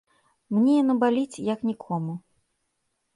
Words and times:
Мне 0.53 0.71
яно 0.77 0.95
баліць, 1.03 1.41
як 1.53 1.59
нікому. 1.71 2.13